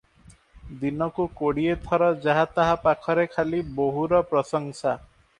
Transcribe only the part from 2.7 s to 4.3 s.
ପାଖରେ ଖାଲି ବୋହୂର